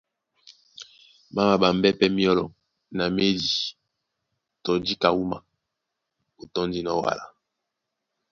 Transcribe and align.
Má 1.33 1.41
maɓambɛ́ 1.49 1.91
pɛ́ 1.99 2.07
myɔ́lɔ 2.15 2.45
na 2.97 3.03
médi 3.15 3.49
tɔ 4.63 4.71
njíka 4.81 5.09
wúma 5.17 5.37
ó 6.41 6.43
tɔ́ndinɔ́ 6.53 6.95
wala. 7.03 7.25